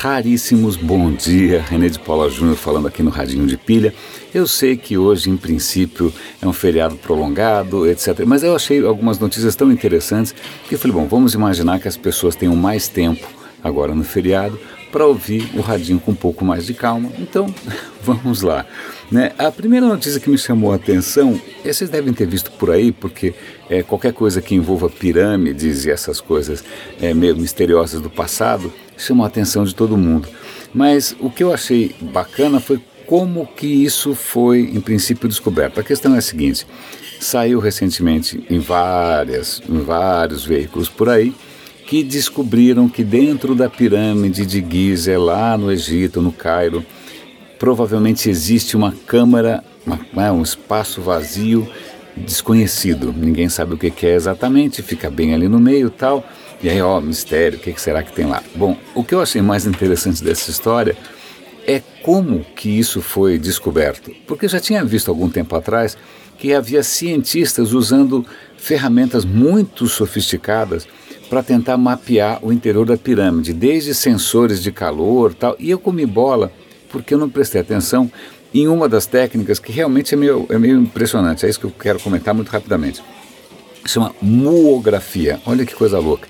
Raríssimos 0.00 0.76
bom 0.76 1.12
dia, 1.12 1.60
René 1.60 1.90
de 1.90 1.98
Paula 1.98 2.30
Júnior 2.30 2.56
falando 2.56 2.88
aqui 2.88 3.02
no 3.02 3.10
Radinho 3.10 3.46
de 3.46 3.58
Pilha. 3.58 3.92
Eu 4.32 4.46
sei 4.46 4.74
que 4.74 4.96
hoje, 4.96 5.28
em 5.28 5.36
princípio, 5.36 6.10
é 6.40 6.48
um 6.48 6.54
feriado 6.54 6.96
prolongado, 6.96 7.86
etc. 7.86 8.20
Mas 8.26 8.42
eu 8.42 8.56
achei 8.56 8.82
algumas 8.82 9.18
notícias 9.18 9.54
tão 9.54 9.70
interessantes 9.70 10.34
que 10.66 10.74
eu 10.74 10.78
falei, 10.78 10.96
bom, 10.96 11.06
vamos 11.06 11.34
imaginar 11.34 11.80
que 11.80 11.86
as 11.86 11.98
pessoas 11.98 12.34
tenham 12.34 12.56
mais 12.56 12.88
tempo 12.88 13.28
agora 13.62 13.94
no 13.94 14.02
feriado 14.02 14.58
para 14.90 15.06
ouvir 15.06 15.50
o 15.54 15.60
radinho 15.60 16.00
com 16.00 16.12
um 16.12 16.14
pouco 16.14 16.44
mais 16.44 16.64
de 16.64 16.72
calma. 16.72 17.10
Então, 17.18 17.54
vamos 18.02 18.40
lá. 18.40 18.64
Né? 19.10 19.32
A 19.36 19.50
primeira 19.50 19.86
notícia 19.86 20.18
que 20.18 20.30
me 20.30 20.38
chamou 20.38 20.72
a 20.72 20.76
atenção, 20.76 21.38
vocês 21.62 21.90
devem 21.90 22.12
ter 22.14 22.26
visto 22.26 22.50
por 22.52 22.70
aí, 22.70 22.90
porque 22.90 23.34
é, 23.68 23.82
qualquer 23.82 24.12
coisa 24.12 24.40
que 24.40 24.54
envolva 24.54 24.88
pirâmides 24.88 25.84
e 25.84 25.90
essas 25.90 26.20
coisas 26.22 26.64
é, 27.00 27.12
meio 27.12 27.36
misteriosas 27.36 28.00
do 28.00 28.08
passado 28.08 28.72
chamou 29.02 29.24
a 29.24 29.28
atenção 29.28 29.64
de 29.64 29.74
todo 29.74 29.96
mundo. 29.96 30.28
Mas 30.72 31.14
o 31.18 31.30
que 31.30 31.42
eu 31.42 31.52
achei 31.52 31.94
bacana 32.00 32.60
foi 32.60 32.80
como 33.06 33.46
que 33.46 33.66
isso 33.66 34.14
foi, 34.14 34.60
em 34.60 34.80
princípio, 34.80 35.28
descoberto. 35.28 35.80
A 35.80 35.82
questão 35.82 36.14
é 36.14 36.18
a 36.18 36.22
seguinte: 36.22 36.66
saiu 37.20 37.58
recentemente 37.58 38.44
em 38.48 38.58
várias, 38.58 39.60
em 39.68 39.80
vários 39.80 40.44
veículos 40.44 40.88
por 40.88 41.08
aí 41.08 41.34
que 41.90 42.04
descobriram 42.04 42.88
que 42.88 43.02
dentro 43.02 43.52
da 43.52 43.68
pirâmide 43.68 44.46
de 44.46 44.64
Gizé, 44.64 45.18
lá 45.18 45.58
no 45.58 45.72
Egito, 45.72 46.22
no 46.22 46.30
Cairo, 46.30 46.86
provavelmente 47.58 48.30
existe 48.30 48.76
uma 48.76 48.92
câmara, 48.92 49.64
uma, 49.84 49.98
né, 50.12 50.30
um 50.30 50.40
espaço 50.40 51.00
vazio 51.00 51.68
desconhecido. 52.16 53.12
Ninguém 53.12 53.48
sabe 53.48 53.74
o 53.74 53.76
que 53.76 54.06
é 54.06 54.14
exatamente, 54.14 54.82
fica 54.82 55.10
bem 55.10 55.34
ali 55.34 55.48
no 55.48 55.58
meio 55.58 55.90
tal. 55.90 56.24
E 56.62 56.68
aí, 56.68 56.80
ó, 56.82 57.00
mistério, 57.00 57.58
o 57.58 57.60
que 57.60 57.80
será 57.80 58.02
que 58.02 58.12
tem 58.12 58.26
lá? 58.26 58.42
Bom, 58.54 58.76
o 58.94 59.02
que 59.02 59.14
eu 59.14 59.22
achei 59.22 59.40
mais 59.40 59.64
interessante 59.66 60.22
dessa 60.22 60.50
história 60.50 60.96
é 61.66 61.80
como 62.02 62.44
que 62.56 62.68
isso 62.68 63.00
foi 63.00 63.38
descoberto. 63.38 64.12
Porque 64.26 64.44
eu 64.44 64.48
já 64.50 64.60
tinha 64.60 64.84
visto 64.84 65.08
algum 65.08 65.28
tempo 65.28 65.56
atrás 65.56 65.96
que 66.38 66.52
havia 66.52 66.82
cientistas 66.82 67.72
usando 67.72 68.24
ferramentas 68.56 69.24
muito 69.24 69.86
sofisticadas 69.86 70.86
para 71.28 71.42
tentar 71.42 71.76
mapear 71.76 72.38
o 72.42 72.52
interior 72.52 72.84
da 72.84 72.96
pirâmide, 72.96 73.52
desde 73.52 73.94
sensores 73.94 74.62
de 74.62 74.72
calor 74.72 75.32
tal. 75.32 75.54
E 75.58 75.70
eu 75.70 75.78
comi 75.78 76.04
bola 76.04 76.52
porque 76.90 77.14
eu 77.14 77.18
não 77.18 77.30
prestei 77.30 77.60
atenção 77.60 78.10
em 78.52 78.66
uma 78.66 78.88
das 78.88 79.06
técnicas 79.06 79.58
que 79.58 79.70
realmente 79.70 80.12
é 80.12 80.16
meio, 80.16 80.46
é 80.50 80.58
meio 80.58 80.78
impressionante. 80.78 81.46
É 81.46 81.48
isso 81.48 81.60
que 81.60 81.66
eu 81.66 81.70
quero 81.70 82.00
comentar 82.00 82.34
muito 82.34 82.48
rapidamente. 82.48 83.02
Chama 83.86 84.14
muografia. 84.20 85.40
Olha 85.46 85.64
que 85.64 85.74
coisa 85.74 85.98
louca. 85.98 86.28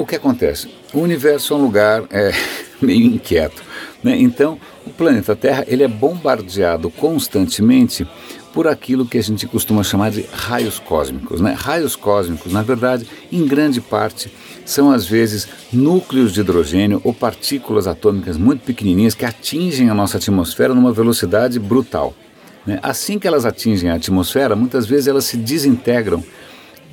O 0.00 0.06
que 0.06 0.16
acontece? 0.16 0.66
O 0.94 1.00
universo 1.00 1.52
é 1.52 1.56
um 1.58 1.60
lugar 1.60 2.04
é, 2.08 2.32
meio 2.80 3.04
inquieto. 3.04 3.62
Né? 4.02 4.16
Então, 4.18 4.58
o 4.86 4.88
planeta 4.88 5.36
Terra 5.36 5.62
ele 5.68 5.82
é 5.82 5.88
bombardeado 5.88 6.90
constantemente 6.90 8.08
por 8.54 8.66
aquilo 8.66 9.04
que 9.04 9.18
a 9.18 9.22
gente 9.22 9.46
costuma 9.46 9.84
chamar 9.84 10.10
de 10.10 10.22
raios 10.32 10.78
cósmicos. 10.78 11.42
Né? 11.42 11.52
Raios 11.52 11.96
cósmicos, 11.96 12.50
na 12.50 12.62
verdade, 12.62 13.06
em 13.30 13.46
grande 13.46 13.78
parte, 13.78 14.32
são 14.64 14.90
às 14.90 15.04
vezes 15.04 15.46
núcleos 15.70 16.32
de 16.32 16.40
hidrogênio 16.40 17.02
ou 17.04 17.12
partículas 17.12 17.86
atômicas 17.86 18.38
muito 18.38 18.62
pequenininhas 18.62 19.14
que 19.14 19.26
atingem 19.26 19.90
a 19.90 19.94
nossa 19.94 20.16
atmosfera 20.16 20.72
numa 20.72 20.92
velocidade 20.92 21.58
brutal. 21.58 22.14
Né? 22.66 22.78
Assim 22.82 23.18
que 23.18 23.28
elas 23.28 23.44
atingem 23.44 23.90
a 23.90 23.96
atmosfera, 23.96 24.56
muitas 24.56 24.86
vezes 24.86 25.08
elas 25.08 25.26
se 25.26 25.36
desintegram 25.36 26.24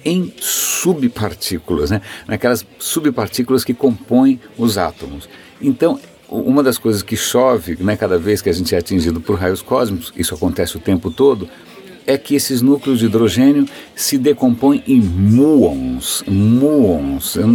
em 0.08 0.34
subpartículas, 0.40 1.92
né? 1.92 2.02
naquelas 2.26 2.66
subpartículas 2.80 3.66
que 3.66 3.74
compõem 3.74 4.40
os 4.58 4.78
átomos. 4.78 5.28
Então, 5.62 6.00
uma 6.30 6.64
das 6.64 6.78
coisas 6.78 7.04
que 7.04 7.18
chove 7.18 7.78
né, 7.82 7.98
cada 7.98 8.18
vez 8.18 8.42
que 8.42 8.50
a 8.50 8.54
gente 8.54 8.74
é 8.74 8.78
atingido 8.78 9.20
por 9.20 9.38
raios 9.38 9.62
cósmicos, 9.62 10.14
isso 10.16 10.34
acontece 10.34 10.78
o 10.78 10.80
tempo 10.80 11.12
todo, 11.12 11.50
é 12.08 12.18
que 12.18 12.34
esses 12.34 12.62
núcleos 12.62 13.00
de 13.00 13.06
hidrogênio 13.06 13.66
se 13.94 14.18
decompõem 14.18 14.82
em 14.88 15.02
muons. 15.02 16.24
Muons. 16.26 17.38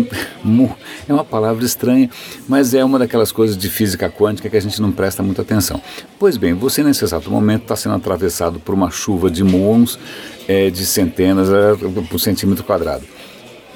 É 1.08 1.12
uma 1.12 1.24
palavra 1.24 1.64
estranha, 1.64 2.08
mas 2.46 2.74
é 2.74 2.84
uma 2.84 2.98
daquelas 2.98 3.32
coisas 3.32 3.56
de 3.56 3.68
física 3.68 4.10
quântica 4.10 4.48
que 4.48 4.56
a 4.56 4.60
gente 4.60 4.80
não 4.80 4.92
presta 4.92 5.22
muita 5.22 5.42
atenção. 5.42 5.80
Pois 6.18 6.36
bem, 6.36 6.54
você 6.54 6.82
nesse 6.82 7.02
exato 7.04 7.30
momento 7.30 7.62
está 7.62 7.76
sendo 7.76 7.94
atravessado 7.94 8.60
por 8.60 8.74
uma 8.74 8.90
chuva 8.90 9.30
de 9.30 9.42
muons 9.42 9.98
é, 10.46 10.70
de 10.70 10.84
centenas 10.84 11.48
é, 11.48 11.74
por 12.08 12.20
centímetro 12.20 12.62
quadrado. 12.62 13.04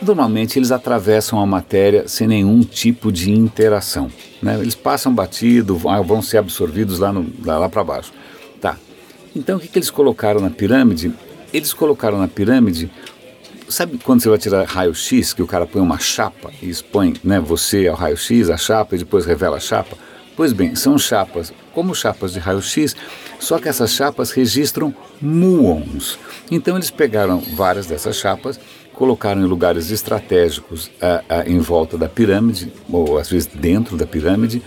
Normalmente 0.00 0.58
eles 0.58 0.70
atravessam 0.70 1.40
a 1.40 1.46
matéria 1.46 2.06
sem 2.06 2.28
nenhum 2.28 2.60
tipo 2.60 3.10
de 3.10 3.32
interação. 3.32 4.10
Né? 4.42 4.58
Eles 4.60 4.74
passam 4.74 5.14
batido, 5.14 5.76
vão 5.76 6.20
ser 6.20 6.38
absorvidos 6.38 6.98
lá, 6.98 7.12
lá, 7.44 7.58
lá 7.58 7.68
para 7.68 7.82
baixo. 7.82 8.12
Tá. 8.60 8.76
Então 9.36 9.58
o 9.58 9.60
que, 9.60 9.68
que 9.68 9.78
eles 9.78 9.90
colocaram 9.90 10.40
na 10.40 10.50
pirâmide? 10.50 11.12
Eles 11.52 11.72
colocaram 11.72 12.18
na 12.18 12.26
pirâmide 12.26 12.90
Sabe 13.68 13.98
quando 13.98 14.22
você 14.22 14.28
vai 14.28 14.38
tirar 14.38 14.64
raio-x, 14.64 15.32
que 15.32 15.42
o 15.42 15.46
cara 15.46 15.66
põe 15.66 15.82
uma 15.82 15.98
chapa 15.98 16.52
e 16.62 16.70
expõe 16.70 17.14
né, 17.24 17.40
você 17.40 17.88
ao 17.88 17.96
raio-x, 17.96 18.48
a 18.48 18.56
chapa, 18.56 18.94
e 18.94 18.98
depois 18.98 19.26
revela 19.26 19.56
a 19.56 19.60
chapa? 19.60 19.98
Pois 20.36 20.52
bem, 20.52 20.76
são 20.76 20.96
chapas, 20.96 21.52
como 21.74 21.92
chapas 21.92 22.32
de 22.32 22.38
raio-x, 22.38 22.94
só 23.40 23.58
que 23.58 23.68
essas 23.68 23.90
chapas 23.90 24.30
registram 24.30 24.94
muons. 25.20 26.16
Então 26.48 26.76
eles 26.76 26.92
pegaram 26.92 27.40
várias 27.40 27.86
dessas 27.86 28.16
chapas 28.16 28.60
colocaram 28.96 29.42
em 29.42 29.44
lugares 29.44 29.90
estratégicos 29.90 30.90
a, 31.02 31.22
a, 31.28 31.46
em 31.46 31.58
volta 31.58 31.98
da 31.98 32.08
pirâmide, 32.08 32.72
ou 32.90 33.18
às 33.18 33.28
vezes 33.28 33.46
dentro 33.46 33.96
da 33.96 34.06
pirâmide, 34.06 34.62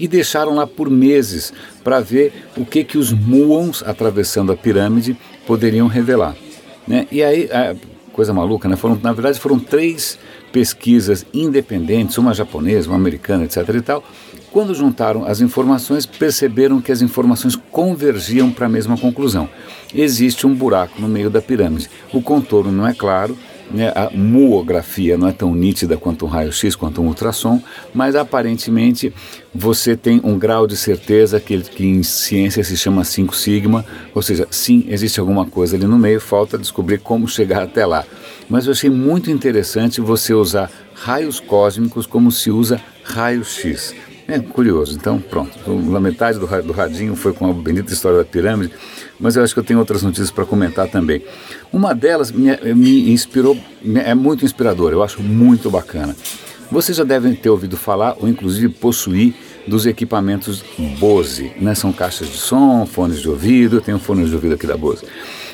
e 0.00 0.08
deixaram 0.08 0.54
lá 0.54 0.66
por 0.66 0.88
meses 0.88 1.52
para 1.84 2.00
ver 2.00 2.32
o 2.56 2.64
que, 2.64 2.82
que 2.82 2.96
os 2.96 3.12
muons 3.12 3.82
atravessando 3.86 4.50
a 4.50 4.56
pirâmide 4.56 5.16
poderiam 5.46 5.86
revelar. 5.86 6.34
Né? 6.88 7.06
E 7.12 7.22
aí, 7.22 7.48
coisa 8.12 8.32
maluca, 8.32 8.68
né? 8.68 8.76
foram, 8.76 8.98
na 9.00 9.12
verdade 9.12 9.38
foram 9.38 9.58
três 9.58 10.18
pesquisas 10.50 11.24
independentes, 11.32 12.18
uma 12.18 12.34
japonesa, 12.34 12.88
uma 12.88 12.96
americana, 12.96 13.44
etc. 13.44 13.68
e 13.74 13.80
tal. 13.82 14.02
Quando 14.50 14.74
juntaram 14.74 15.24
as 15.24 15.40
informações, 15.40 16.06
perceberam 16.06 16.80
que 16.80 16.90
as 16.90 17.02
informações 17.02 17.54
convergiam 17.70 18.50
para 18.50 18.66
a 18.66 18.68
mesma 18.68 18.98
conclusão. 18.98 19.48
Existe 19.94 20.44
um 20.46 20.54
buraco 20.54 21.00
no 21.00 21.06
meio 21.06 21.30
da 21.30 21.40
pirâmide. 21.40 21.88
O 22.12 22.20
contorno 22.20 22.72
não 22.72 22.86
é 22.86 22.92
claro, 22.92 23.38
a 23.94 24.10
muografia 24.10 25.16
não 25.16 25.28
é 25.28 25.32
tão 25.32 25.54
nítida 25.54 25.96
quanto 25.96 26.26
um 26.26 26.28
raio-x, 26.28 26.74
quanto 26.74 27.00
um 27.00 27.06
ultrassom, 27.06 27.60
mas 27.94 28.16
aparentemente 28.16 29.12
você 29.54 29.96
tem 29.96 30.20
um 30.24 30.38
grau 30.38 30.66
de 30.66 30.76
certeza 30.76 31.38
que, 31.40 31.60
que 31.60 31.86
em 31.86 32.02
ciência 32.02 32.62
se 32.64 32.76
chama 32.76 33.04
5 33.04 33.34
sigma, 33.34 33.84
ou 34.14 34.22
seja, 34.22 34.46
sim, 34.50 34.84
existe 34.88 35.20
alguma 35.20 35.46
coisa 35.46 35.76
ali 35.76 35.86
no 35.86 35.98
meio, 35.98 36.20
falta 36.20 36.58
descobrir 36.58 36.98
como 36.98 37.28
chegar 37.28 37.62
até 37.62 37.86
lá. 37.86 38.04
Mas 38.48 38.66
eu 38.66 38.72
achei 38.72 38.90
muito 38.90 39.30
interessante 39.30 40.00
você 40.00 40.34
usar 40.34 40.70
raios 40.94 41.38
cósmicos 41.40 42.06
como 42.06 42.30
se 42.30 42.50
usa 42.50 42.80
raio-x. 43.04 43.94
É 44.30 44.38
curioso. 44.38 44.96
Então, 44.96 45.18
pronto. 45.18 45.58
Na 45.68 45.98
metade 45.98 46.38
do, 46.38 46.46
do 46.62 46.72
radinho 46.72 47.16
foi 47.16 47.32
com 47.32 47.50
a 47.50 47.52
bendita 47.52 47.92
história 47.92 48.18
da 48.18 48.24
pirâmide, 48.24 48.72
mas 49.18 49.34
eu 49.34 49.42
acho 49.42 49.52
que 49.52 49.60
eu 49.60 49.64
tenho 49.64 49.78
outras 49.80 50.02
notícias 50.02 50.30
para 50.30 50.44
comentar 50.44 50.88
também. 50.88 51.22
Uma 51.72 51.94
delas 51.94 52.30
me, 52.30 52.56
me 52.74 53.10
inspirou, 53.10 53.56
é 54.04 54.14
muito 54.14 54.44
inspiradora, 54.44 54.94
eu 54.94 55.02
acho 55.02 55.20
muito 55.20 55.70
bacana. 55.70 56.14
Vocês 56.70 56.96
já 56.96 57.02
devem 57.02 57.34
ter 57.34 57.50
ouvido 57.50 57.76
falar, 57.76 58.16
ou 58.20 58.28
inclusive 58.28 58.68
possuir, 58.68 59.34
dos 59.66 59.86
equipamentos 59.86 60.64
Bose. 60.98 61.52
Né? 61.60 61.74
São 61.74 61.92
caixas 61.92 62.28
de 62.28 62.38
som, 62.38 62.86
fones 62.86 63.20
de 63.20 63.28
ouvido, 63.28 63.76
eu 63.76 63.80
tenho 63.80 63.98
fones 63.98 64.28
de 64.28 64.34
ouvido 64.34 64.54
aqui 64.54 64.66
da 64.66 64.76
Bose. 64.76 65.04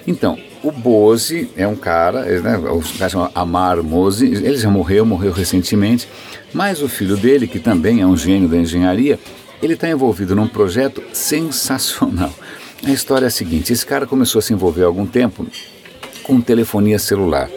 Então, 0.06 0.38
o 0.62 0.70
Bose 0.70 1.50
é 1.56 1.66
um 1.66 1.74
cara, 1.74 2.24
né, 2.40 2.56
o 2.56 2.80
cara 2.98 3.10
chama 3.10 3.30
Amar 3.34 3.82
Mose, 3.82 4.26
ele 4.26 4.56
já 4.56 4.70
morreu, 4.70 5.04
morreu 5.04 5.32
recentemente, 5.32 6.08
mas 6.52 6.80
o 6.80 6.88
filho 6.88 7.16
dele, 7.16 7.46
que 7.46 7.58
também 7.58 8.00
é 8.00 8.06
um 8.06 8.16
gênio 8.16 8.48
da 8.48 8.56
engenharia, 8.56 9.18
ele 9.62 9.74
está 9.74 9.88
envolvido 9.88 10.36
num 10.36 10.46
projeto 10.46 11.02
sensacional. 11.12 12.32
A 12.84 12.90
história 12.90 13.26
é 13.26 13.28
a 13.28 13.30
seguinte: 13.30 13.72
esse 13.72 13.84
cara 13.84 14.06
começou 14.06 14.38
a 14.38 14.42
se 14.42 14.52
envolver 14.52 14.82
há 14.82 14.86
algum 14.86 15.06
tempo 15.06 15.46
com 16.22 16.40
telefonia 16.40 16.98
celular. 16.98 17.48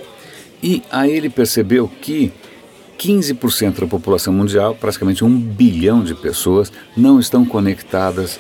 E 0.61 0.81
aí 0.91 1.11
ele 1.11 1.29
percebeu 1.29 1.89
que 2.01 2.31
15% 2.97 3.79
da 3.79 3.87
população 3.87 4.33
mundial, 4.33 4.75
praticamente 4.75 5.23
um 5.23 5.39
bilhão 5.39 6.03
de 6.03 6.13
pessoas, 6.13 6.71
não 6.95 7.19
estão 7.19 7.45
conectadas 7.45 8.39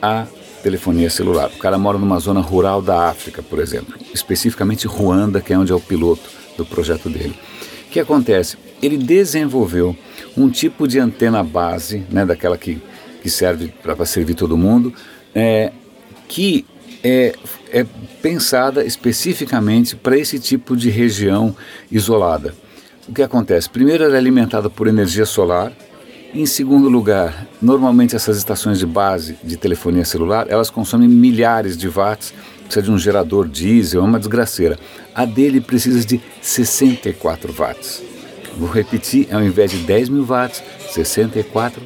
à 0.00 0.26
telefonia 0.66 1.08
celular. 1.08 1.48
O 1.54 1.58
cara 1.58 1.78
mora 1.78 1.96
numa 1.96 2.18
zona 2.18 2.40
rural 2.40 2.82
da 2.82 3.08
África, 3.08 3.40
por 3.40 3.60
exemplo, 3.60 3.94
especificamente 4.12 4.88
Ruanda, 4.88 5.40
que 5.40 5.52
é 5.52 5.58
onde 5.58 5.70
é 5.70 5.74
o 5.74 5.80
piloto 5.80 6.28
do 6.56 6.66
projeto 6.66 7.08
dele. 7.08 7.38
O 7.86 7.90
que 7.90 8.00
acontece? 8.00 8.56
ele 8.82 8.96
desenvolveu 8.96 9.96
um 10.36 10.50
tipo 10.50 10.86
de 10.86 10.98
antena 10.98 11.42
base, 11.42 12.04
né, 12.10 12.26
daquela 12.26 12.58
que, 12.58 12.80
que 13.22 13.30
serve 13.30 13.72
para 13.82 14.04
servir 14.04 14.34
todo 14.34 14.56
mundo, 14.56 14.92
é, 15.34 15.72
que 16.28 16.66
é, 17.02 17.34
é 17.72 17.86
pensada 18.20 18.84
especificamente 18.84 19.96
para 19.96 20.18
esse 20.18 20.38
tipo 20.38 20.76
de 20.76 20.90
região 20.90 21.56
isolada. 21.90 22.54
O 23.08 23.12
que 23.12 23.22
acontece? 23.22 23.70
Primeiro, 23.70 24.04
ela 24.04 24.16
é 24.16 24.18
alimentada 24.18 24.68
por 24.68 24.88
energia 24.88 25.24
solar, 25.24 25.72
Em 26.36 26.44
segundo 26.44 26.90
lugar, 26.90 27.46
normalmente 27.62 28.14
essas 28.14 28.36
estações 28.36 28.78
de 28.78 28.84
base 28.84 29.38
de 29.42 29.56
telefonia 29.56 30.04
celular, 30.04 30.46
elas 30.50 30.68
consomem 30.68 31.08
milhares 31.08 31.78
de 31.78 31.88
watts, 31.88 32.34
precisa 32.62 32.82
de 32.82 32.90
um 32.90 32.98
gerador 32.98 33.48
diesel, 33.48 34.02
é 34.02 34.04
uma 34.04 34.18
desgraceira. 34.18 34.78
A 35.14 35.24
dele 35.24 35.62
precisa 35.62 36.06
de 36.06 36.20
64 36.42 37.50
watts. 37.54 38.02
Vou 38.54 38.68
repetir, 38.68 39.34
ao 39.34 39.42
invés 39.42 39.70
de 39.70 39.78
10 39.78 40.10
mil 40.10 40.26
watts, 40.26 40.62
64 40.90 41.82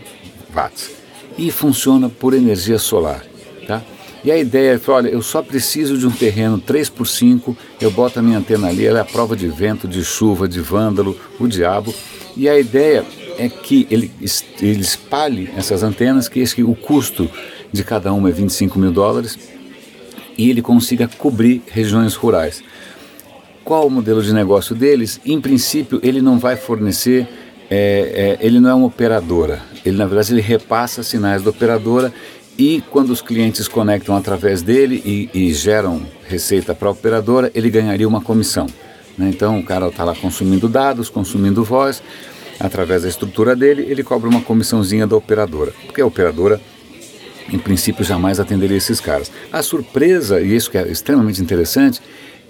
watts. 0.53 0.91
E 1.39 1.53
funciona 1.53 2.09
por 2.09 2.35
energia 2.35 2.81
solar, 2.81 3.25
tá? 3.69 3.81
E 4.25 4.33
a 4.33 4.37
ideia 4.37 4.75
é, 4.85 4.91
olha, 4.91 5.09
eu 5.11 5.23
só 5.23 5.43
preciso 5.43 5.97
de 5.97 6.09
um 6.09 6.11
terreno 6.11 6.59
3 6.59 6.89
por 6.89 7.07
5 7.07 7.57
eu 7.81 7.91
boto 7.93 8.19
a 8.19 8.23
minha 8.23 8.39
antena 8.39 8.67
ali, 8.67 8.85
ela 8.85 8.99
é 8.99 9.03
a 9.03 9.05
prova 9.05 9.37
de 9.37 9.47
vento, 9.47 9.87
de 9.87 10.05
chuva, 10.05 10.49
de 10.49 10.61
vândalo, 10.61 11.17
o 11.39 11.47
diabo. 11.47 11.95
E 12.37 12.49
a 12.49 12.59
ideia 12.59 13.05
é 13.41 13.49
que 13.49 13.87
ele, 13.91 14.11
ele 14.61 14.81
espalhe 14.81 15.51
essas 15.57 15.83
antenas, 15.83 16.29
que 16.29 16.41
esse, 16.41 16.63
o 16.63 16.75
custo 16.75 17.31
de 17.73 17.83
cada 17.83 18.13
uma 18.13 18.29
é 18.29 18.33
25 18.33 18.79
mil 18.79 18.93
dólares, 18.93 19.39
e 20.37 20.51
ele 20.51 20.63
consiga 20.63 21.09
cobrir 21.09 21.63
regiões 21.71 22.15
rurais. 22.15 22.63
Qual 23.65 23.87
o 23.87 23.91
modelo 23.91 24.23
de 24.23 24.33
negócio 24.33 24.75
deles? 24.75 25.21
Em 25.25 25.41
princípio, 25.41 26.01
ele 26.03 26.21
não 26.21 26.39
vai 26.39 26.57
fornecer, 26.57 27.27
é, 27.71 28.39
é, 28.41 28.47
ele 28.47 28.61
não 28.61 28.71
é 28.71 28.75
uma 28.75 28.87
operadora, 28.87 29.63
ele 29.85 29.97
na 29.97 30.07
verdade 30.07 30.33
ele 30.33 30.41
repassa 30.41 31.03
sinais 31.03 31.43
da 31.43 31.51
operadora 31.51 32.13
e 32.59 32.83
quando 32.91 33.11
os 33.11 33.23
clientes 33.23 33.69
conectam 33.69 34.15
através 34.17 34.61
dele 34.61 35.03
e, 35.05 35.31
e 35.33 35.55
geram 35.55 36.03
receita 36.29 36.75
para 36.75 36.89
a 36.89 36.93
operadora, 36.93 37.51
ele 37.55 37.71
ganharia 37.71 38.07
uma 38.07 38.21
comissão. 38.21 38.67
Né? 39.17 39.31
Então 39.31 39.59
o 39.59 39.63
cara 39.63 39.89
está 39.89 40.05
lá 40.05 40.15
consumindo 40.15 40.69
dados, 40.69 41.09
consumindo 41.09 41.65
voz, 41.65 42.03
através 42.61 43.03
da 43.03 43.09
estrutura 43.09 43.57
dele, 43.57 43.87
ele 43.89 44.05
cobra 44.05 44.29
uma 44.29 44.43
comissãozinha 44.43 45.07
da 45.07 45.17
operadora, 45.17 45.73
porque 45.87 46.01
a 46.01 46.07
operadora, 46.07 46.61
em 47.51 47.59
princípio, 47.59 48.05
jamais 48.05 48.39
atenderia 48.39 48.77
esses 48.77 49.01
caras. 49.01 49.33
A 49.51 49.63
surpresa, 49.63 50.41
e 50.41 50.55
isso 50.55 50.71
que 50.71 50.77
é 50.77 50.87
extremamente 50.87 51.41
interessante, 51.41 52.01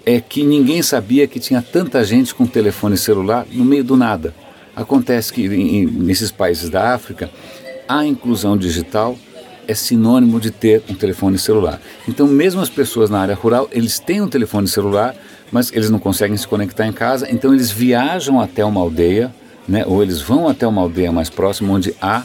é 0.05 0.19
que 0.19 0.43
ninguém 0.43 0.81
sabia 0.81 1.27
que 1.27 1.39
tinha 1.39 1.61
tanta 1.61 2.03
gente 2.03 2.35
com 2.35 2.45
telefone 2.45 2.97
celular 2.97 3.47
no 3.51 3.63
meio 3.63 3.83
do 3.83 3.95
nada. 3.95 4.33
Acontece 4.75 5.31
que 5.31 5.45
em, 5.45 5.85
nesses 5.85 6.31
países 6.31 6.69
da 6.69 6.93
África, 6.93 7.29
a 7.87 8.05
inclusão 8.05 8.57
digital 8.57 9.17
é 9.67 9.73
sinônimo 9.73 10.39
de 10.39 10.51
ter 10.51 10.83
um 10.89 10.95
telefone 10.95 11.37
celular. 11.37 11.79
Então, 12.07 12.27
mesmo 12.27 12.61
as 12.61 12.69
pessoas 12.69 13.09
na 13.09 13.19
área 13.19 13.35
rural, 13.35 13.69
eles 13.71 13.99
têm 13.99 14.21
um 14.21 14.27
telefone 14.27 14.67
celular, 14.67 15.15
mas 15.51 15.71
eles 15.71 15.89
não 15.89 15.99
conseguem 15.99 16.35
se 16.35 16.47
conectar 16.47 16.85
em 16.87 16.91
casa, 16.91 17.29
então 17.29 17.53
eles 17.53 17.71
viajam 17.71 18.39
até 18.39 18.65
uma 18.65 18.81
aldeia, 18.81 19.33
né, 19.67 19.83
ou 19.85 20.01
eles 20.01 20.21
vão 20.21 20.47
até 20.47 20.65
uma 20.67 20.81
aldeia 20.81 21.11
mais 21.11 21.29
próxima 21.29 21.73
onde 21.73 21.95
há 22.01 22.23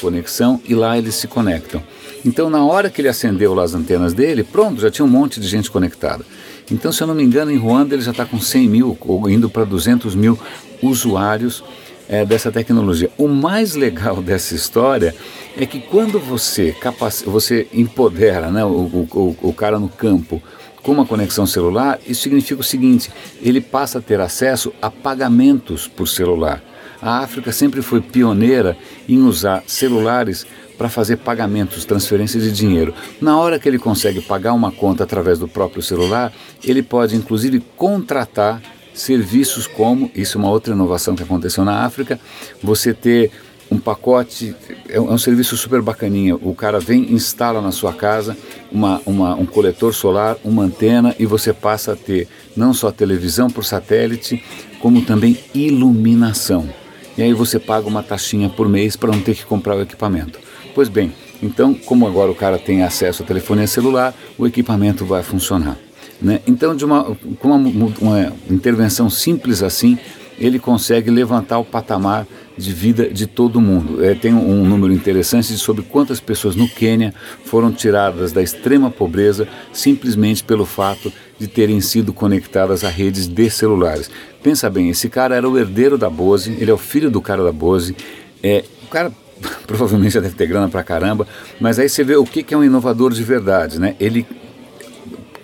conexão 0.00 0.60
e 0.66 0.74
lá 0.74 0.96
eles 0.96 1.14
se 1.14 1.26
conectam. 1.26 1.82
Então, 2.24 2.50
na 2.50 2.64
hora 2.64 2.90
que 2.90 3.00
ele 3.00 3.08
acendeu 3.08 3.54
lá 3.54 3.62
as 3.62 3.74
antenas 3.74 4.12
dele, 4.12 4.42
pronto, 4.42 4.80
já 4.80 4.90
tinha 4.90 5.04
um 5.04 5.08
monte 5.08 5.40
de 5.40 5.46
gente 5.46 5.70
conectada. 5.70 6.24
Então, 6.70 6.92
se 6.92 7.02
eu 7.02 7.06
não 7.06 7.14
me 7.14 7.22
engano, 7.22 7.50
em 7.50 7.56
Ruanda 7.56 7.94
ele 7.94 8.02
já 8.02 8.10
está 8.10 8.24
com 8.24 8.40
100 8.40 8.68
mil, 8.68 8.98
ou 9.00 9.30
indo 9.30 9.48
para 9.48 9.64
200 9.64 10.14
mil 10.14 10.38
usuários 10.82 11.64
é, 12.08 12.24
dessa 12.24 12.50
tecnologia. 12.50 13.10
O 13.16 13.28
mais 13.28 13.74
legal 13.74 14.16
dessa 14.22 14.54
história 14.54 15.14
é 15.56 15.66
que 15.66 15.80
quando 15.80 16.18
você, 16.18 16.72
capac... 16.72 17.24
você 17.24 17.66
empodera 17.72 18.50
né, 18.50 18.64
o, 18.64 18.68
o, 18.68 19.36
o 19.42 19.52
cara 19.52 19.78
no 19.78 19.88
campo 19.88 20.42
com 20.82 20.92
uma 20.92 21.06
conexão 21.06 21.46
celular, 21.46 21.98
isso 22.06 22.22
significa 22.22 22.60
o 22.60 22.64
seguinte: 22.64 23.10
ele 23.42 23.60
passa 23.60 23.98
a 23.98 24.02
ter 24.02 24.20
acesso 24.20 24.72
a 24.80 24.90
pagamentos 24.90 25.86
por 25.86 26.06
celular. 26.06 26.62
A 27.00 27.18
África 27.18 27.52
sempre 27.52 27.80
foi 27.80 28.00
pioneira 28.00 28.76
em 29.08 29.22
usar 29.22 29.62
celulares 29.66 30.44
para 30.76 30.88
fazer 30.88 31.16
pagamentos, 31.18 31.84
transferência 31.84 32.40
de 32.40 32.52
dinheiro. 32.52 32.94
Na 33.20 33.38
hora 33.38 33.58
que 33.58 33.68
ele 33.68 33.78
consegue 33.78 34.20
pagar 34.20 34.52
uma 34.52 34.70
conta 34.70 35.04
através 35.04 35.38
do 35.38 35.48
próprio 35.48 35.82
celular, 35.82 36.32
ele 36.62 36.82
pode 36.82 37.16
inclusive 37.16 37.60
contratar 37.76 38.60
serviços 38.94 39.66
como, 39.66 40.10
isso 40.14 40.38
é 40.38 40.40
uma 40.40 40.50
outra 40.50 40.74
inovação 40.74 41.14
que 41.14 41.22
aconteceu 41.22 41.64
na 41.64 41.84
África, 41.84 42.18
você 42.62 42.92
ter 42.92 43.30
um 43.70 43.78
pacote, 43.78 44.54
é 44.88 45.00
um, 45.00 45.10
é 45.10 45.12
um, 45.12 45.18
serviço 45.18 45.56
super 45.56 45.82
bacaninha. 45.82 46.34
O 46.36 46.54
cara 46.54 46.80
vem, 46.80 47.12
instala 47.12 47.60
na 47.60 47.70
sua 47.70 47.92
casa 47.92 48.36
uma, 48.72 49.00
uma, 49.04 49.34
um 49.34 49.46
coletor 49.46 49.94
solar, 49.94 50.36
uma 50.44 50.64
antena 50.64 51.14
e 51.18 51.26
você 51.26 51.52
passa 51.52 51.92
a 51.92 51.96
ter 51.96 52.28
não 52.56 52.72
só 52.72 52.90
televisão 52.90 53.48
por 53.48 53.64
satélite, 53.64 54.42
como 54.80 55.02
também 55.02 55.38
iluminação. 55.54 56.68
E 57.16 57.22
aí 57.22 57.32
você 57.32 57.58
paga 57.58 57.86
uma 57.88 58.02
taxinha 58.02 58.48
por 58.48 58.68
mês 58.68 58.96
para 58.96 59.10
não 59.10 59.20
ter 59.20 59.34
que 59.34 59.44
comprar 59.44 59.76
o 59.76 59.82
equipamento. 59.82 60.38
Pois 60.74 60.88
bem, 60.88 61.12
então, 61.42 61.74
como 61.74 62.06
agora 62.06 62.30
o 62.30 62.34
cara 62.34 62.58
tem 62.58 62.82
acesso 62.82 63.22
à 63.22 63.26
telefonia 63.26 63.66
celular, 63.66 64.14
o 64.36 64.46
equipamento 64.46 65.04
vai 65.04 65.22
funcionar. 65.22 65.76
Né? 66.20 66.40
Então, 66.46 66.74
de 66.74 66.84
uma, 66.84 67.16
com 67.38 67.48
uma, 67.48 67.92
uma 68.00 68.32
intervenção 68.50 69.08
simples 69.08 69.62
assim, 69.62 69.98
ele 70.38 70.58
consegue 70.58 71.10
levantar 71.10 71.58
o 71.58 71.64
patamar 71.64 72.26
de 72.56 72.72
vida 72.72 73.08
de 73.08 73.26
todo 73.26 73.60
mundo. 73.60 74.04
É, 74.04 74.14
tem 74.14 74.34
um, 74.34 74.64
número 74.64 74.92
interessante 74.92 75.56
sobre 75.56 75.82
quantas 75.82 76.20
pessoas 76.20 76.56
no 76.56 76.68
Quênia 76.68 77.14
foram 77.44 77.72
tiradas 77.72 78.32
da 78.32 78.42
extrema 78.42 78.90
pobreza 78.90 79.46
simplesmente 79.72 80.42
pelo 80.42 80.66
fato 80.66 81.12
de 81.38 81.46
terem 81.46 81.80
sido 81.80 82.12
conectadas 82.12 82.84
a 82.84 82.88
redes 82.88 83.28
de 83.28 83.50
celulares. 83.50 84.10
Pensa 84.42 84.68
bem, 84.68 84.90
esse 84.90 85.08
cara 85.08 85.36
era 85.36 85.48
o 85.48 85.56
herdeiro 85.56 85.96
da 85.96 86.10
Bose, 86.10 86.56
ele 86.58 86.70
é 86.70 86.74
o 86.74 86.78
filho 86.78 87.10
do 87.10 87.20
cara 87.20 87.44
da 87.44 87.52
Bose. 87.52 87.94
É, 88.42 88.64
o 88.82 88.86
cara 88.88 89.12
provavelmente 89.66 90.14
já 90.14 90.20
deve 90.20 90.34
ter 90.34 90.46
grana 90.46 90.68
pra 90.68 90.82
caramba, 90.82 91.26
mas 91.60 91.78
aí 91.78 91.88
você 91.88 92.02
vê 92.02 92.16
o 92.16 92.24
que, 92.24 92.42
que 92.42 92.54
é 92.54 92.56
um 92.56 92.64
inovador 92.64 93.12
de 93.12 93.22
verdade, 93.22 93.78
né? 93.78 93.94
Ele 94.00 94.26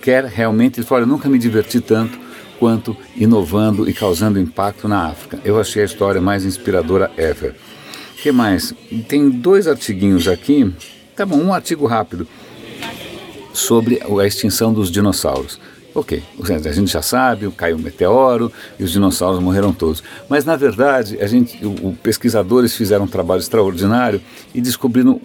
quer 0.02 0.24
realmente, 0.24 0.80
ele 0.80 0.86
fala, 0.86 1.02
eu 1.02 1.06
nunca 1.06 1.28
me 1.28 1.38
diverti 1.38 1.80
tanto 1.80 2.23
inovando 3.16 3.88
e 3.88 3.92
causando 3.92 4.38
impacto 4.38 4.88
na 4.88 5.06
África. 5.06 5.40
Eu 5.44 5.60
achei 5.60 5.82
a 5.82 5.86
história 5.86 6.20
mais 6.20 6.44
inspiradora 6.44 7.10
ever. 7.16 7.54
Que 8.22 8.32
mais? 8.32 8.72
Tem 9.08 9.28
dois 9.28 9.66
artiguinhos 9.66 10.26
aqui, 10.28 10.72
tá 11.14 11.26
bom, 11.26 11.36
um 11.36 11.52
artigo 11.52 11.86
rápido 11.86 12.26
sobre 13.52 14.00
a 14.02 14.26
extinção 14.26 14.72
dos 14.72 14.90
dinossauros. 14.90 15.60
Ok, 15.94 16.20
a 16.40 16.72
gente 16.72 16.90
já 16.90 17.02
sabe, 17.02 17.48
caiu 17.52 17.76
um 17.76 17.78
meteoro 17.78 18.50
e 18.80 18.82
os 18.82 18.90
dinossauros 18.90 19.40
morreram 19.40 19.72
todos. 19.72 20.02
Mas 20.28 20.44
na 20.44 20.56
verdade, 20.56 21.18
a 21.20 21.26
gente, 21.28 21.64
o, 21.64 21.96
pesquisadores 22.02 22.74
fizeram 22.74 23.04
um 23.04 23.08
trabalho 23.08 23.38
extraordinário 23.38 24.20
e 24.52 24.60
descobriram, 24.60 25.20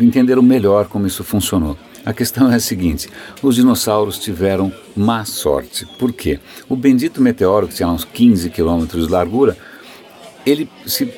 entenderam 0.00 0.40
melhor 0.40 0.86
como 0.86 1.06
isso 1.06 1.22
funcionou. 1.22 1.76
A 2.04 2.12
questão 2.12 2.52
é 2.52 2.56
a 2.56 2.60
seguinte: 2.60 3.08
os 3.42 3.54
dinossauros 3.54 4.18
tiveram 4.18 4.72
má 4.94 5.24
sorte. 5.24 5.86
Por 5.98 6.12
quê? 6.12 6.38
O 6.68 6.76
bendito 6.76 7.20
meteoro, 7.20 7.66
que 7.68 7.74
tinha 7.74 7.88
uns 7.88 8.04
15 8.04 8.50
quilômetros 8.50 9.06
de 9.06 9.12
largura, 9.12 9.56
ele 10.44 10.68
se 10.86 11.10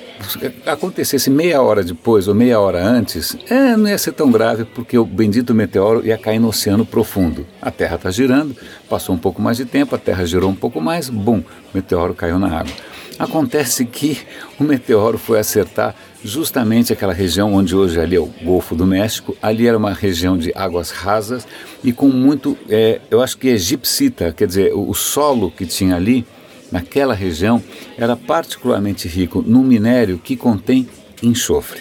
acontecesse 0.64 1.28
meia 1.28 1.61
hora 1.61 1.83
depois 1.83 2.28
ou 2.28 2.35
meia 2.35 2.59
hora 2.59 2.83
antes, 2.83 3.37
é, 3.50 3.76
não 3.76 3.88
ia 3.88 3.99
ser 3.99 4.12
tão 4.12 4.31
grave 4.31 4.64
porque 4.64 4.97
o 4.97 5.05
bendito 5.05 5.55
meteoro 5.55 6.07
ia 6.07 6.16
cair 6.16 6.38
no 6.38 6.49
oceano 6.49 6.87
profundo. 6.87 7.47
A 7.61 7.71
Terra 7.71 7.97
está 7.97 8.11
girando, 8.11 8.57
passou 8.88 9.14
um 9.14 9.19
pouco 9.19 9.43
mais 9.43 9.57
de 9.57 9.64
tempo, 9.64 9.95
a 9.95 9.99
Terra 9.99 10.25
girou 10.25 10.49
um 10.49 10.55
pouco 10.55 10.81
mais, 10.81 11.11
bum, 11.11 11.40
o 11.40 11.45
meteoro 11.75 12.14
caiu 12.14 12.38
na 12.38 12.61
água. 12.61 12.73
Acontece 13.18 13.87
que 13.87 14.18
o 14.61 14.64
meteoro 14.64 15.16
foi 15.16 15.38
acertar 15.38 15.94
justamente 16.23 16.92
aquela 16.92 17.14
região 17.14 17.54
onde 17.54 17.75
hoje 17.75 17.99
ali 17.99 18.16
é 18.16 18.20
o 18.20 18.28
Golfo 18.42 18.75
do 18.75 18.87
México. 18.87 19.35
Ali 19.40 19.66
era 19.66 19.78
uma 19.78 19.94
região 19.94 20.37
de 20.37 20.52
águas 20.54 20.90
rasas 20.90 21.46
e 21.82 21.92
com 21.92 22.08
muito, 22.08 22.58
é, 22.68 23.00
eu 23.11 23.23
acho 23.23 23.38
que 23.38 23.49
egipcita, 23.49 24.32
quer 24.32 24.46
dizer, 24.46 24.75
o, 24.75 24.90
o 24.90 24.94
solo 24.94 25.50
que 25.50 25.64
tinha 25.64 25.96
ali, 25.96 26.26
naquela 26.70 27.14
região, 27.14 27.62
era 27.96 28.14
particularmente 28.16 29.08
rico 29.08 29.42
num 29.46 29.62
minério 29.62 30.18
que 30.18 30.37
contém 30.37 30.87
enxofre. 31.23 31.80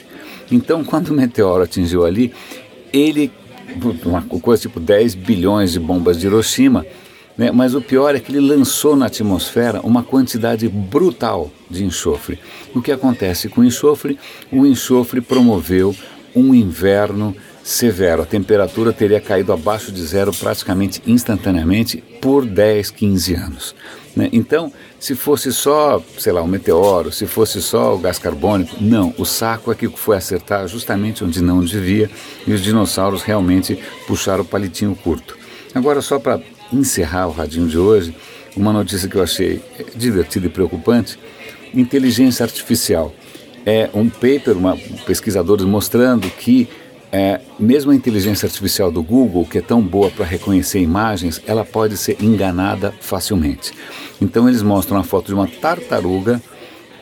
Então, 0.49 0.83
quando 0.85 1.09
o 1.09 1.13
meteoro 1.13 1.63
atingiu 1.63 2.05
ali, 2.05 2.31
ele, 2.93 3.29
uma 4.05 4.21
coisa 4.21 4.61
tipo 4.61 4.79
10 4.79 5.15
bilhões 5.15 5.73
de 5.73 5.81
bombas 5.81 6.17
de 6.17 6.27
Hiroshima, 6.27 6.85
né? 7.37 7.51
Mas 7.51 7.75
o 7.75 7.81
pior 7.81 8.15
é 8.15 8.19
que 8.19 8.31
ele 8.31 8.39
lançou 8.39 8.95
na 8.95 9.07
atmosfera 9.07 9.81
uma 9.81 10.03
quantidade 10.03 10.67
brutal 10.67 11.51
de 11.69 11.83
enxofre. 11.83 12.39
O 12.73 12.81
que 12.81 12.91
acontece 12.91 13.49
com 13.49 13.61
o 13.61 13.65
enxofre? 13.65 14.17
O 14.51 14.65
enxofre 14.65 15.21
promoveu 15.21 15.95
um 16.35 16.53
inverno 16.53 17.35
severo. 17.63 18.21
A 18.21 18.25
temperatura 18.25 18.93
teria 18.93 19.19
caído 19.19 19.51
abaixo 19.51 19.91
de 19.91 20.01
zero 20.05 20.31
praticamente 20.33 21.01
instantaneamente 21.07 22.03
por 22.21 22.45
10, 22.45 22.91
15 22.91 23.33
anos. 23.33 23.75
Né? 24.15 24.29
Então, 24.31 24.71
se 24.99 25.13
fosse 25.15 25.51
só, 25.51 26.01
sei 26.17 26.31
lá, 26.31 26.41
um 26.41 26.47
meteoro, 26.47 27.11
se 27.11 27.25
fosse 27.25 27.61
só 27.61 27.95
o 27.95 27.97
gás 27.97 28.17
carbônico, 28.17 28.77
não. 28.79 29.13
O 29.17 29.25
saco 29.25 29.71
é 29.71 29.75
que 29.75 29.87
foi 29.89 30.15
acertar 30.15 30.67
justamente 30.67 31.23
onde 31.23 31.41
não 31.41 31.59
devia 31.59 32.09
e 32.47 32.53
os 32.53 32.61
dinossauros 32.61 33.23
realmente 33.23 33.77
puxaram 34.07 34.43
o 34.43 34.47
palitinho 34.47 34.95
curto. 34.95 35.37
Agora, 35.73 36.01
só 36.01 36.17
para 36.19 36.39
encerrar 36.71 37.27
o 37.27 37.31
radinho 37.31 37.67
de 37.67 37.77
hoje, 37.77 38.15
uma 38.55 38.71
notícia 38.71 39.09
que 39.09 39.15
eu 39.15 39.23
achei 39.23 39.61
divertida 39.95 40.47
e 40.47 40.49
preocupante: 40.49 41.19
inteligência 41.73 42.43
artificial. 42.43 43.13
é 43.65 43.89
um 43.93 44.09
paper, 44.09 44.57
uma, 44.57 44.77
pesquisadores 45.05 45.65
mostrando 45.65 46.29
que 46.29 46.69
é, 47.11 47.39
mesmo 47.57 47.91
a 47.91 47.95
inteligência 47.95 48.45
artificial 48.45 48.91
do 48.91 49.01
Google, 49.01 49.45
que 49.45 49.57
é 49.57 49.61
tão 49.61 49.81
boa 49.81 50.11
para 50.11 50.25
reconhecer 50.25 50.79
imagens, 50.81 51.41
ela 51.47 51.63
pode 51.63 51.95
ser 51.95 52.17
enganada 52.21 52.93
facilmente. 52.99 53.71
Então 54.21 54.49
eles 54.49 54.61
mostram 54.61 54.97
a 54.97 55.03
foto 55.03 55.27
de 55.27 55.33
uma 55.33 55.47
tartaruga 55.47 56.41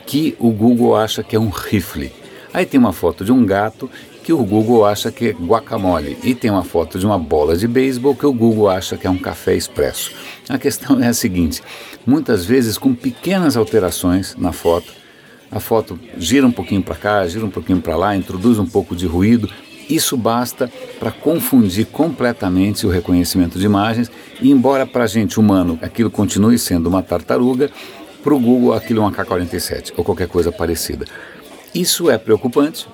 que 0.06 0.36
o 0.38 0.50
Google 0.50 0.94
acha 0.94 1.22
que 1.22 1.34
é 1.34 1.40
um 1.40 1.48
rifle. 1.48 2.12
Aí 2.52 2.64
tem 2.64 2.78
uma 2.78 2.92
foto 2.92 3.24
de 3.24 3.32
um 3.32 3.44
gato 3.44 3.90
que 4.24 4.32
o 4.32 4.42
Google 4.42 4.86
acha 4.86 5.12
que 5.12 5.28
é 5.28 5.32
guacamole. 5.32 6.16
E 6.24 6.34
tem 6.34 6.50
uma 6.50 6.64
foto 6.64 6.98
de 6.98 7.04
uma 7.04 7.18
bola 7.18 7.56
de 7.56 7.68
beisebol 7.68 8.16
que 8.16 8.24
o 8.24 8.32
Google 8.32 8.70
acha 8.70 8.96
que 8.96 9.06
é 9.06 9.10
um 9.10 9.18
café 9.18 9.54
expresso. 9.54 10.10
A 10.48 10.58
questão 10.58 10.98
é 11.00 11.08
a 11.08 11.14
seguinte: 11.14 11.62
muitas 12.06 12.46
vezes, 12.46 12.78
com 12.78 12.94
pequenas 12.94 13.54
alterações 13.54 14.34
na 14.36 14.50
foto, 14.50 14.90
a 15.50 15.60
foto 15.60 16.00
gira 16.16 16.46
um 16.46 16.50
pouquinho 16.50 16.82
para 16.82 16.94
cá, 16.94 17.26
gira 17.26 17.44
um 17.44 17.50
pouquinho 17.50 17.80
para 17.82 17.96
lá, 17.96 18.16
introduz 18.16 18.58
um 18.58 18.66
pouco 18.66 18.96
de 18.96 19.06
ruído. 19.06 19.48
Isso 19.88 20.16
basta 20.16 20.72
para 20.98 21.10
confundir 21.10 21.84
completamente 21.86 22.86
o 22.86 22.90
reconhecimento 22.90 23.58
de 23.58 23.66
imagens, 23.66 24.10
e 24.40 24.50
embora 24.50 24.86
para 24.86 25.04
a 25.04 25.06
gente 25.06 25.38
humano 25.38 25.78
aquilo 25.82 26.10
continue 26.10 26.58
sendo 26.58 26.88
uma 26.88 27.02
tartaruga, 27.02 27.70
para 28.22 28.34
o 28.34 28.40
Google 28.40 28.72
aquilo 28.72 29.00
é 29.00 29.02
uma 29.02 29.12
K-47 29.12 29.92
ou 29.94 30.02
qualquer 30.02 30.28
coisa 30.28 30.50
parecida. 30.50 31.04
Isso 31.74 32.08
é 32.08 32.16
preocupante, 32.16 32.88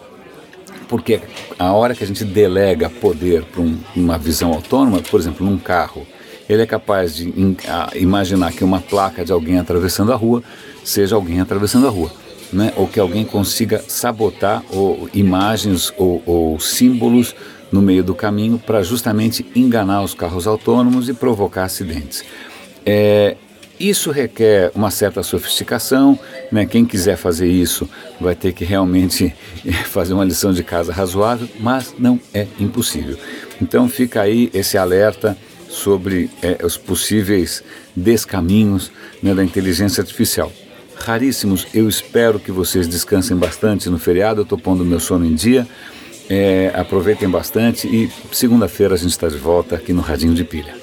porque 0.90 1.20
a 1.56 1.72
hora 1.72 1.94
que 1.94 2.02
a 2.02 2.06
gente 2.06 2.24
delega 2.24 2.90
poder 2.90 3.44
para 3.44 3.62
um, 3.62 3.78
uma 3.94 4.18
visão 4.18 4.52
autônoma, 4.52 5.00
por 5.00 5.20
exemplo, 5.20 5.46
num 5.46 5.56
carro, 5.56 6.04
ele 6.48 6.62
é 6.62 6.66
capaz 6.66 7.14
de 7.14 7.28
in, 7.28 7.56
a, 7.68 7.90
imaginar 7.94 8.52
que 8.52 8.64
uma 8.64 8.80
placa 8.80 9.24
de 9.24 9.30
alguém 9.30 9.56
atravessando 9.56 10.12
a 10.12 10.16
rua 10.16 10.42
seja 10.82 11.14
alguém 11.14 11.40
atravessando 11.40 11.86
a 11.86 11.90
rua. 11.90 12.10
Né? 12.52 12.72
ou 12.74 12.88
que 12.88 12.98
alguém 12.98 13.24
consiga 13.24 13.80
sabotar 13.86 14.64
ou, 14.72 15.08
imagens 15.14 15.92
ou, 15.96 16.20
ou 16.26 16.58
símbolos 16.58 17.32
no 17.70 17.80
meio 17.80 18.02
do 18.02 18.12
caminho 18.12 18.58
para 18.58 18.82
justamente 18.82 19.46
enganar 19.54 20.02
os 20.02 20.14
carros 20.14 20.48
autônomos 20.48 21.08
e 21.08 21.14
provocar 21.14 21.62
acidentes. 21.62 22.24
É, 22.84 23.36
isso 23.80 24.10
requer 24.10 24.70
uma 24.74 24.90
certa 24.90 25.22
sofisticação, 25.22 26.18
né? 26.52 26.66
quem 26.66 26.84
quiser 26.84 27.16
fazer 27.16 27.48
isso 27.48 27.88
vai 28.20 28.34
ter 28.34 28.52
que 28.52 28.64
realmente 28.64 29.34
fazer 29.88 30.12
uma 30.12 30.24
lição 30.24 30.52
de 30.52 30.62
casa 30.62 30.92
razoável, 30.92 31.48
mas 31.58 31.94
não 31.98 32.20
é 32.34 32.46
impossível. 32.58 33.16
Então 33.60 33.88
fica 33.88 34.20
aí 34.20 34.50
esse 34.52 34.76
alerta 34.76 35.36
sobre 35.68 36.28
é, 36.42 36.64
os 36.64 36.76
possíveis 36.76 37.62
descaminhos 37.96 38.92
né, 39.22 39.34
da 39.34 39.42
inteligência 39.42 40.02
artificial. 40.02 40.52
Raríssimos, 40.96 41.66
eu 41.72 41.88
espero 41.88 42.38
que 42.38 42.52
vocês 42.52 42.86
descansem 42.86 43.36
bastante 43.36 43.88
no 43.88 43.98
feriado, 43.98 44.40
eu 44.40 44.42
estou 44.42 44.58
pondo 44.58 44.84
meu 44.84 45.00
sono 45.00 45.24
em 45.24 45.34
dia. 45.34 45.66
É, 46.28 46.70
aproveitem 46.76 47.28
bastante 47.28 47.88
e 47.88 48.08
segunda-feira 48.30 48.94
a 48.94 48.96
gente 48.96 49.10
está 49.10 49.26
de 49.26 49.36
volta 49.36 49.74
aqui 49.74 49.92
no 49.92 50.00
Radinho 50.00 50.34
de 50.34 50.44
Pilha. 50.44 50.76